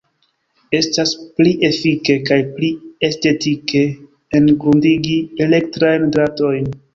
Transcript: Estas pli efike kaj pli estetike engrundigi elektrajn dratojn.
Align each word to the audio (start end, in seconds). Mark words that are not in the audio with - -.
Estas 0.77 1.11
pli 1.41 1.51
efike 1.67 2.15
kaj 2.29 2.37
pli 2.55 2.69
estetike 3.09 3.83
engrundigi 4.41 5.21
elektrajn 5.47 6.09
dratojn. 6.17 6.75